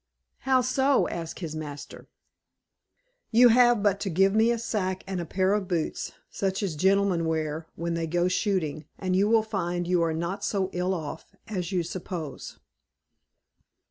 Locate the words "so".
0.61-1.07, 10.43-10.71